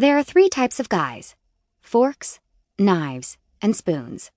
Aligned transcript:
There 0.00 0.16
are 0.16 0.22
three 0.22 0.48
types 0.48 0.80
of 0.80 0.88
guys 0.88 1.36
forks, 1.82 2.40
knives, 2.78 3.36
and 3.60 3.76
spoons. 3.76 4.30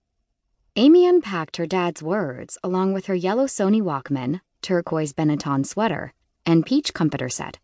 Amy 0.76 1.08
unpacked 1.08 1.56
her 1.56 1.66
dad's 1.66 2.04
words 2.04 2.58
along 2.66 2.92
with 2.92 3.06
her 3.06 3.16
yellow 3.16 3.46
Sony 3.46 3.82
Walkman, 3.82 4.42
turquoise 4.62 5.14
Benetton 5.14 5.66
sweater, 5.66 6.12
and 6.46 6.66
peach 6.66 6.94
comforter 6.94 7.30
set. 7.30 7.60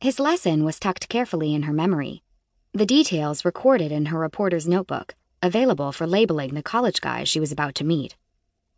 His 0.00 0.18
lesson 0.18 0.64
was 0.64 0.80
tucked 0.80 1.10
carefully 1.10 1.52
in 1.52 1.64
her 1.64 1.74
memory, 1.74 2.22
the 2.72 2.86
details 2.86 3.44
recorded 3.44 3.92
in 3.92 4.06
her 4.06 4.18
reporter's 4.18 4.66
notebook, 4.66 5.14
available 5.42 5.92
for 5.92 6.06
labeling 6.06 6.54
the 6.54 6.62
college 6.62 7.02
guys 7.02 7.28
she 7.28 7.38
was 7.38 7.52
about 7.52 7.74
to 7.74 7.84
meet. 7.84 8.16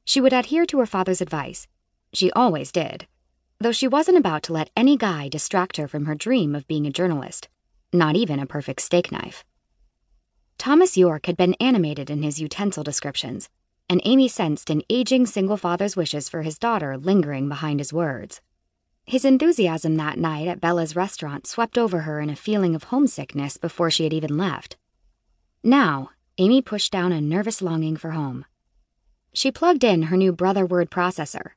She 0.05 0.21
would 0.21 0.33
adhere 0.33 0.67
to 0.67 0.81
her 0.81 0.87
father's 0.87 1.21
advice. 1.21 1.69
She 2.13 2.33
always 2.33 2.73
did, 2.73 3.07
though 3.61 3.71
she 3.71 3.87
wasn't 3.87 4.19
about 4.19 4.43
to 4.43 4.53
let 4.53 4.71
any 4.77 4.97
guy 4.97 5.29
distract 5.29 5.77
her 5.77 5.87
from 5.87 6.07
her 6.07 6.17
dream 6.17 6.57
of 6.57 6.67
being 6.67 6.89
a 6.89 6.91
journalist 6.91 7.47
not 7.93 8.17
even 8.17 8.39
a 8.39 8.47
perfect 8.47 8.83
steak 8.83 9.11
knife. 9.11 9.45
Thomas 10.59 10.97
York 10.97 11.27
had 11.27 11.37
been 11.37 11.55
animated 11.55 12.11
in 12.11 12.23
his 12.23 12.41
utensil 12.41 12.83
descriptions, 12.83 13.49
and 13.89 14.03
Amy 14.05 14.29
sensed 14.29 14.71
an 14.71 14.83
aging 14.91 15.25
single 15.25 15.57
father's 15.57 15.97
wishes 15.97 16.29
for 16.29 16.43
his 16.43 16.59
daughter 16.59 16.99
lingering 16.99 17.49
behind 17.49 17.81
his 17.81 17.93
words. 17.93 18.41
His 19.07 19.25
enthusiasm 19.25 19.97
that 19.97 20.19
night 20.19 20.49
at 20.49 20.61
Bella's 20.61 20.95
restaurant 20.95 21.47
swept 21.47 21.79
over 21.79 22.01
her 22.01 22.21
in 22.21 22.29
a 22.29 22.37
feeling 22.37 22.75
of 22.75 22.85
homesickness 22.85 23.57
before 23.57 23.91
she 23.91 24.05
had 24.05 24.13
even 24.13 24.37
left. 24.37 24.77
Now, 25.65 26.11
Amy 26.37 26.61
pushed 26.61 26.93
down 26.93 27.13
a 27.13 27.21
nervous 27.21 27.63
longing 27.63 27.97
for 27.97 28.11
home. 28.11 28.45
She 29.33 29.51
plugged 29.51 29.85
in 29.85 30.05
her 30.05 30.17
new 30.17 30.33
Brother 30.33 30.67
word 30.67 30.91
processor. 30.91 31.53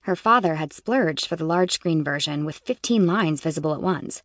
Her 0.00 0.16
father 0.16 0.56
had 0.56 0.72
splurged 0.72 1.26
for 1.26 1.36
the 1.36 1.44
large 1.44 1.72
screen 1.72 2.02
version 2.02 2.44
with 2.44 2.58
15 2.58 3.06
lines 3.06 3.40
visible 3.40 3.72
at 3.72 3.82
once 3.82 4.22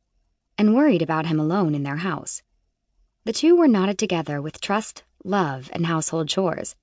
and 0.61 0.75
worried 0.75 1.01
about 1.01 1.25
him 1.25 1.39
alone 1.39 1.73
in 1.73 1.81
their 1.81 1.97
house. 1.97 2.43
The 3.25 3.33
two 3.33 3.55
were 3.55 3.67
knotted 3.67 3.97
together 3.97 4.39
with 4.39 4.61
trust, 4.61 5.01
love, 5.23 5.71
and 5.73 5.87
household 5.87 6.29
chores, 6.29 6.75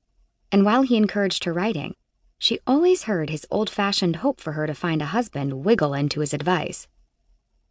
and 0.50 0.64
while 0.64 0.82
he 0.82 0.96
encouraged 0.96 1.44
her 1.44 1.52
writing, 1.52 1.94
she 2.40 2.58
always 2.66 3.04
heard 3.04 3.30
his 3.30 3.46
old 3.52 3.70
fashioned 3.70 4.16
hope 4.16 4.40
for 4.40 4.54
her 4.54 4.66
to 4.66 4.74
find 4.74 5.00
a 5.00 5.14
husband 5.16 5.64
wiggle 5.64 5.94
into 5.94 6.18
his 6.18 6.34
advice. 6.34 6.88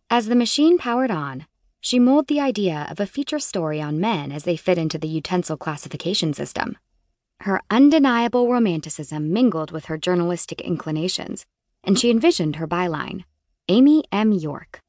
As 0.10 0.28
the 0.28 0.36
machine 0.36 0.78
powered 0.78 1.12
on, 1.12 1.46
she 1.82 2.00
mulled 2.00 2.28
the 2.28 2.40
idea 2.40 2.88
of 2.90 3.02
a 3.02 3.06
feature 3.06 3.40
story 3.40 3.82
on 3.82 4.00
men 4.00 4.32
as 4.32 4.46
they 4.46 4.56
fit 4.56 4.78
into 4.78 4.98
the 4.98 5.10
utensil 5.10 5.58
classification 5.58 6.32
system. 6.34 6.78
Her 7.42 7.60
undeniable 7.70 8.50
romanticism 8.50 9.34
mingled 9.34 9.72
with 9.72 9.86
her 9.86 9.98
journalistic 9.98 10.62
inclinations, 10.62 11.46
and 11.84 12.00
she 12.00 12.10
envisioned 12.10 12.56
her 12.56 12.68
byline 12.68 13.26
Amy 13.68 14.06
M. 14.14 14.32
York. 14.32 14.80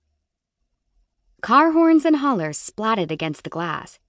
Car 1.40 1.70
horns 1.70 2.04
and 2.04 2.16
hollers 2.16 2.58
splatted 2.58 3.12
against 3.12 3.44
the 3.44 3.50
glass. 3.50 4.00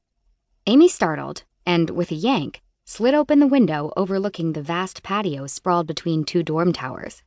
Amy 0.66 0.88
startled 0.88 1.44
and, 1.63 1.91
with 1.91 2.11
a 2.11 2.16
yank, 2.16 2.61
slid 2.85 3.13
open 3.13 3.39
the 3.39 3.47
window 3.47 3.94
overlooking 3.95 4.53
the 4.53 4.63
vast 4.63 5.03
patio 5.03 5.45
sprawled 5.45 5.85
between 5.85 6.23
two 6.23 6.41
dorm 6.41 6.73
towers. 6.73 7.22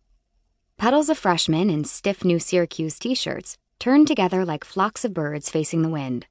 Puddles 0.77 1.09
of 1.09 1.19
freshmen 1.19 1.71
in 1.71 1.85
stiff 1.85 2.25
new 2.25 2.41
Syracuse 2.41 2.99
t 2.99 3.15
shirts 3.15 3.59
turned 3.79 4.09
together 4.09 4.45
like 4.45 4.65
flocks 4.65 5.05
of 5.05 5.15
birds 5.15 5.49
facing 5.49 5.83
the 5.83 5.89
wind. 5.89 6.27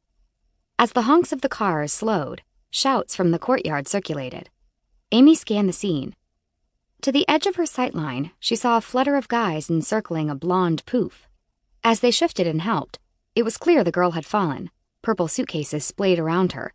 As 0.77 0.91
the 0.91 1.03
honks 1.03 1.31
of 1.31 1.39
the 1.39 1.47
cars 1.47 1.93
slowed, 1.93 2.41
shouts 2.71 3.15
from 3.15 3.31
the 3.31 3.39
courtyard 3.39 3.87
circulated. 3.87 4.49
Amy 5.13 5.33
scanned 5.33 5.69
the 5.69 5.73
scene. 5.73 6.13
To 7.03 7.11
the 7.11 7.27
edge 7.29 7.47
of 7.47 7.55
her 7.55 7.65
sight 7.65 7.95
line, 7.95 8.31
she 8.37 8.57
saw 8.57 8.75
a 8.75 8.81
flutter 8.81 9.15
of 9.15 9.29
guys 9.29 9.69
encircling 9.69 10.29
a 10.29 10.35
blonde 10.35 10.85
poof. 10.85 11.25
As 11.85 12.01
they 12.01 12.11
shifted 12.11 12.45
and 12.45 12.61
helped, 12.61 12.99
it 13.35 13.43
was 13.43 13.57
clear 13.57 13.83
the 13.83 13.91
girl 13.91 14.11
had 14.11 14.25
fallen, 14.25 14.69
purple 15.01 15.27
suitcases 15.27 15.85
splayed 15.85 16.19
around 16.19 16.51
her, 16.51 16.73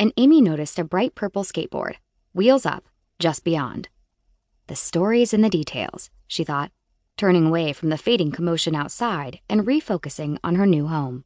and 0.00 0.12
Amy 0.16 0.40
noticed 0.40 0.78
a 0.78 0.84
bright 0.84 1.14
purple 1.14 1.44
skateboard, 1.44 1.96
wheels 2.32 2.64
up, 2.64 2.84
just 3.18 3.44
beyond. 3.44 3.88
The 4.68 4.76
story's 4.76 5.34
in 5.34 5.42
the 5.42 5.50
details, 5.50 6.10
she 6.26 6.44
thought, 6.44 6.70
turning 7.16 7.46
away 7.46 7.72
from 7.72 7.88
the 7.88 7.98
fading 7.98 8.30
commotion 8.30 8.74
outside 8.74 9.40
and 9.48 9.66
refocusing 9.66 10.38
on 10.44 10.54
her 10.54 10.66
new 10.66 10.86
home. 10.86 11.24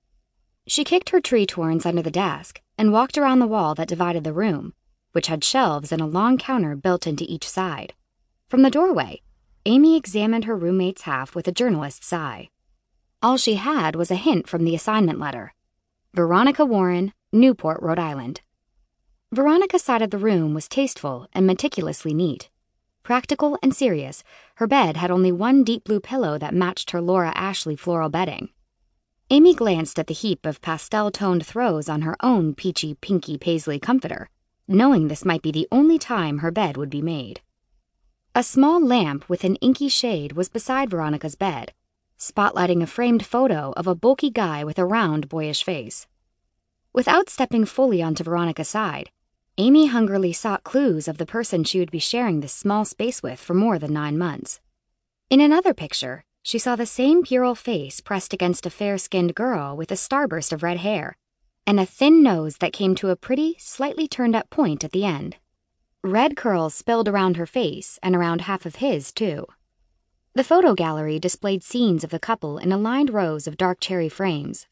She 0.66 0.84
kicked 0.84 1.10
her 1.10 1.20
Tretorns 1.20 1.84
under 1.84 2.02
the 2.02 2.10
desk 2.10 2.60
and 2.78 2.92
walked 2.92 3.18
around 3.18 3.40
the 3.40 3.46
wall 3.46 3.74
that 3.74 3.88
divided 3.88 4.24
the 4.24 4.32
room, 4.32 4.74
which 5.12 5.26
had 5.26 5.44
shelves 5.44 5.92
and 5.92 6.00
a 6.00 6.06
long 6.06 6.38
counter 6.38 6.74
built 6.76 7.06
into 7.06 7.26
each 7.28 7.48
side. 7.48 7.94
From 8.48 8.62
the 8.62 8.70
doorway, 8.70 9.22
Amy 9.66 9.96
examined 9.96 10.44
her 10.44 10.56
roommate's 10.56 11.02
half 11.02 11.34
with 11.34 11.46
a 11.46 11.52
journalist's 11.52 12.12
eye. 12.12 12.48
All 13.22 13.36
she 13.36 13.54
had 13.54 13.94
was 13.94 14.10
a 14.10 14.16
hint 14.16 14.48
from 14.48 14.64
the 14.64 14.74
assignment 14.74 15.20
letter 15.20 15.54
Veronica 16.12 16.64
Warren, 16.64 17.12
Newport, 17.32 17.80
Rhode 17.80 18.00
Island. 18.00 18.40
Veronica's 19.30 19.84
side 19.84 20.02
of 20.02 20.10
the 20.10 20.18
room 20.18 20.54
was 20.54 20.68
tasteful 20.68 21.28
and 21.32 21.46
meticulously 21.46 22.12
neat. 22.12 22.50
Practical 23.04 23.56
and 23.62 23.74
serious, 23.74 24.24
her 24.56 24.66
bed 24.66 24.96
had 24.96 25.12
only 25.12 25.30
one 25.30 25.62
deep 25.62 25.84
blue 25.84 26.00
pillow 26.00 26.36
that 26.36 26.52
matched 26.52 26.90
her 26.90 27.00
Laura 27.00 27.32
Ashley 27.36 27.76
floral 27.76 28.08
bedding. 28.08 28.48
Amy 29.30 29.54
glanced 29.54 30.00
at 30.00 30.08
the 30.08 30.14
heap 30.14 30.44
of 30.44 30.60
pastel 30.60 31.12
toned 31.12 31.46
throws 31.46 31.88
on 31.88 32.02
her 32.02 32.16
own 32.24 32.54
peachy 32.54 32.94
pinky 32.94 33.38
paisley 33.38 33.78
comforter, 33.78 34.28
knowing 34.66 35.06
this 35.06 35.24
might 35.24 35.42
be 35.42 35.52
the 35.52 35.68
only 35.70 35.98
time 35.98 36.38
her 36.38 36.50
bed 36.50 36.76
would 36.76 36.90
be 36.90 37.00
made. 37.00 37.40
A 38.34 38.42
small 38.42 38.84
lamp 38.84 39.28
with 39.28 39.44
an 39.44 39.54
inky 39.56 39.88
shade 39.88 40.32
was 40.32 40.48
beside 40.48 40.90
Veronica's 40.90 41.36
bed, 41.36 41.72
spotlighting 42.22 42.80
a 42.80 42.86
framed 42.86 43.26
photo 43.26 43.74
of 43.76 43.88
a 43.88 43.96
bulky 43.96 44.30
guy 44.30 44.62
with 44.62 44.78
a 44.78 44.86
round, 44.86 45.28
boyish 45.28 45.64
face. 45.64 46.06
Without 46.92 47.28
stepping 47.28 47.64
fully 47.64 48.00
onto 48.00 48.22
Veronica's 48.22 48.68
side, 48.68 49.10
Amy 49.58 49.86
hungrily 49.86 50.32
sought 50.32 50.62
clues 50.62 51.08
of 51.08 51.18
the 51.18 51.26
person 51.26 51.64
she 51.64 51.80
would 51.80 51.90
be 51.90 51.98
sharing 51.98 52.38
this 52.38 52.52
small 52.52 52.84
space 52.84 53.24
with 53.24 53.40
for 53.40 53.54
more 53.54 53.76
than 53.76 53.92
nine 53.92 54.16
months. 54.16 54.60
In 55.30 55.40
another 55.40 55.74
picture, 55.74 56.22
she 56.44 56.60
saw 56.60 56.76
the 56.76 56.86
same 56.86 57.24
puerile 57.24 57.56
face 57.56 57.98
pressed 57.98 58.32
against 58.32 58.66
a 58.66 58.70
fair 58.70 58.98
skinned 58.98 59.34
girl 59.34 59.76
with 59.76 59.90
a 59.90 59.96
starburst 59.96 60.52
of 60.52 60.62
red 60.62 60.78
hair 60.78 61.16
and 61.66 61.80
a 61.80 61.86
thin 61.86 62.22
nose 62.22 62.58
that 62.58 62.72
came 62.72 62.94
to 62.94 63.10
a 63.10 63.16
pretty, 63.16 63.56
slightly 63.58 64.06
turned 64.06 64.36
up 64.36 64.48
point 64.48 64.84
at 64.84 64.92
the 64.92 65.04
end. 65.04 65.36
Red 66.04 66.36
curls 66.36 66.74
spilled 66.74 67.08
around 67.08 67.36
her 67.36 67.46
face 67.46 67.98
and 68.00 68.14
around 68.14 68.42
half 68.42 68.64
of 68.64 68.76
his, 68.76 69.12
too. 69.12 69.46
The 70.34 70.44
photo 70.44 70.74
gallery 70.74 71.18
displayed 71.18 71.62
scenes 71.62 72.04
of 72.04 72.08
the 72.08 72.18
couple 72.18 72.56
in 72.56 72.72
aligned 72.72 73.10
rows 73.10 73.46
of 73.46 73.58
dark 73.58 73.80
cherry 73.80 74.08
frames. 74.08 74.66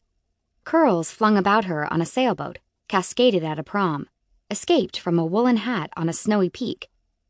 Curls 0.63 1.11
flung 1.11 1.37
about 1.37 1.65
her 1.65 1.91
on 1.93 2.01
a 2.01 2.05
sailboat, 2.05 2.57
cascaded 2.87 3.43
at 3.43 3.59
a 3.59 3.63
prom, 3.63 4.09
escaped 4.49 4.99
from 4.99 5.19
a 5.19 5.25
woolen 5.25 5.57
hat 5.57 5.91
on 5.95 6.09
a 6.09 6.13
snowy 6.13 6.49
peak, 6.49 6.89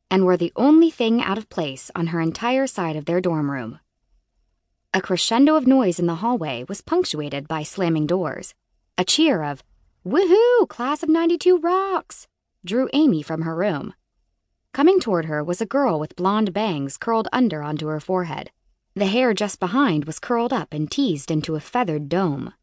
and 0.10 0.24
were 0.24 0.38
the 0.38 0.54
only 0.56 0.90
thing 0.90 1.22
out 1.22 1.38
of 1.38 1.50
place 1.50 1.92
on 1.94 2.08
her 2.08 2.22
entire 2.22 2.68
side 2.68 2.96
of 2.96 3.04
their 3.04 3.20
dorm 3.20 3.52
room. 3.52 3.80
A 4.94 5.02
crescendo 5.02 5.56
of 5.56 5.68
noise 5.68 6.00
in 6.00 6.06
the 6.06 6.16
hallway 6.16 6.64
was 6.70 6.80
punctuated 6.80 7.50
by 7.50 7.64
slamming 7.64 8.08
doors. 8.08 8.54
A 8.98 9.04
cheer 9.04 9.44
of, 9.44 9.62
Woohoo, 10.06 10.70
class 10.70 11.04
of 11.04 11.10
92 11.10 11.58
rocks, 11.58 12.28
drew 12.64 12.88
Amy 12.94 13.24
from 13.24 13.42
her 13.42 13.54
room. 13.54 13.94
Coming 14.74 15.02
toward 15.02 15.26
her 15.26 15.44
was 15.44 15.60
a 15.60 15.66
girl 15.66 16.00
with 16.00 16.16
blonde 16.16 16.54
bangs 16.54 16.98
curled 16.98 17.28
under 17.34 17.62
onto 17.62 17.88
her 17.88 18.00
forehead. 18.00 18.52
The 18.96 19.06
hair 19.06 19.34
just 19.34 19.60
behind 19.60 20.06
was 20.06 20.20
curled 20.20 20.54
up 20.54 20.74
and 20.74 20.90
teased 20.90 21.30
into 21.30 21.56
a 21.56 21.60
feathered 21.60 22.08
dome. 22.08 22.54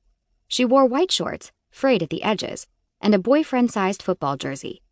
She 0.46 0.64
wore 0.64 0.86
white 0.86 1.12
shorts, 1.12 1.52
frayed 1.70 2.02
at 2.02 2.08
the 2.08 2.22
edges, 2.22 2.66
and 3.00 3.14
a 3.14 3.18
boyfriend 3.18 3.70
sized 3.70 4.02
football 4.02 4.38
jersey. 4.38 4.82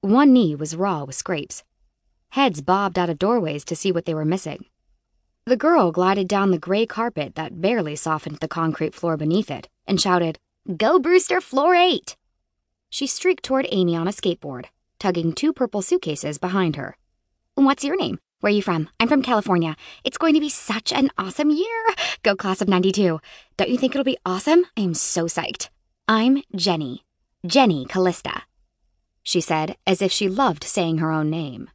One 0.00 0.32
knee 0.32 0.54
was 0.54 0.74
raw 0.74 1.04
with 1.04 1.14
scrapes. 1.14 1.62
Heads 2.30 2.62
bobbed 2.62 2.98
out 2.98 3.10
of 3.10 3.18
doorways 3.18 3.64
to 3.66 3.76
see 3.76 3.92
what 3.92 4.06
they 4.06 4.14
were 4.14 4.24
missing. 4.24 4.64
The 5.44 5.58
girl 5.58 5.92
glided 5.92 6.26
down 6.26 6.52
the 6.52 6.58
gray 6.58 6.86
carpet 6.86 7.34
that 7.34 7.60
barely 7.60 7.96
softened 7.96 8.38
the 8.38 8.48
concrete 8.48 8.94
floor 8.94 9.18
beneath 9.18 9.50
it 9.50 9.68
and 9.86 10.00
shouted, 10.00 10.38
Go 10.78 10.98
Brewster, 10.98 11.42
floor 11.42 11.74
eight! 11.74 12.16
She 12.88 13.06
streaked 13.06 13.42
toward 13.44 13.66
Amy 13.70 13.94
on 13.94 14.08
a 14.08 14.12
skateboard, 14.12 14.66
tugging 15.02 15.32
two 15.32 15.52
purple 15.52 15.82
suitcases 15.82 16.38
behind 16.38 16.76
her. 16.76 16.96
What's 17.56 17.82
your 17.82 17.96
name? 17.96 18.20
Where 18.38 18.52
are 18.52 18.54
you 18.54 18.62
from? 18.62 18.88
I'm 19.00 19.08
from 19.08 19.22
California. 19.22 19.74
It's 20.04 20.16
going 20.16 20.34
to 20.34 20.40
be 20.40 20.48
such 20.48 20.92
an 20.92 21.10
awesome 21.18 21.50
year. 21.50 21.84
Go 22.22 22.36
class 22.36 22.62
of 22.62 22.68
92. 22.68 23.20
Don't 23.56 23.68
you 23.68 23.78
think 23.78 23.96
it'll 23.96 24.04
be 24.04 24.18
awesome? 24.24 24.64
I 24.76 24.82
am 24.82 24.94
so 24.94 25.24
psyched. 25.24 25.70
I'm 26.06 26.44
Jenny. 26.54 27.02
Jenny 27.44 27.84
Callista. 27.84 28.42
She 29.24 29.40
said, 29.40 29.76
as 29.88 30.02
if 30.02 30.12
she 30.12 30.28
loved 30.28 30.62
saying 30.62 30.98
her 30.98 31.10
own 31.10 31.30
name. 31.30 31.68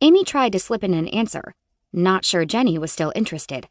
Amy 0.00 0.24
tried 0.24 0.50
to 0.50 0.58
slip 0.58 0.82
in 0.82 0.94
an 0.94 1.06
answer, 1.08 1.54
not 1.92 2.24
sure 2.24 2.44
Jenny 2.44 2.76
was 2.76 2.90
still 2.90 3.12
interested. 3.14 3.68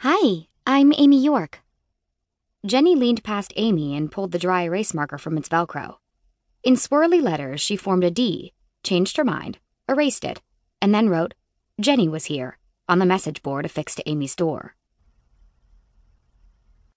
Hi, 0.00 0.46
I'm 0.66 0.92
Amy 0.98 1.24
York. 1.24 1.60
Jenny 2.66 2.94
leaned 2.94 3.24
past 3.24 3.54
Amy 3.56 3.96
and 3.96 4.12
pulled 4.12 4.32
the 4.32 4.38
dry 4.38 4.64
erase 4.64 4.92
marker 4.92 5.16
from 5.16 5.38
its 5.38 5.48
Velcro. 5.48 5.99
In 6.62 6.74
swirly 6.74 7.22
letters, 7.22 7.60
she 7.60 7.76
formed 7.76 8.04
a 8.04 8.10
D, 8.10 8.52
changed 8.82 9.16
her 9.16 9.24
mind, 9.24 9.58
erased 9.88 10.24
it, 10.24 10.42
and 10.82 10.94
then 10.94 11.08
wrote, 11.08 11.34
Jenny 11.80 12.08
was 12.08 12.26
here, 12.26 12.58
on 12.88 12.98
the 12.98 13.06
message 13.06 13.42
board 13.42 13.64
affixed 13.64 13.96
to 13.96 14.08
Amy's 14.08 14.36
door. 14.36 14.76